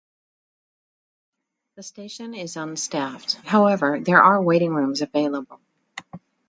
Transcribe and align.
The 1.75 1.83
station 1.83 2.33
is 2.33 2.55
unstaffed 2.55 3.35
however 3.45 3.99
there 3.99 4.23
are 4.23 4.41
waiting 4.41 4.73
rooms 4.73 5.01
available. 5.03 5.59